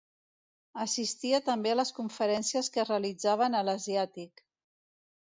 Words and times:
Assistia 0.85 1.41
també 1.49 1.73
a 1.73 1.75
les 1.79 1.93
conferències 1.97 2.71
que 2.77 2.81
es 2.85 2.87
realitzaven 2.93 3.59
a 3.59 3.63
l'Asiàtic. 3.69 4.43